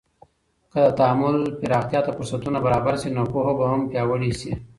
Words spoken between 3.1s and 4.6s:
نو پوهه به هم پیاوړې سي.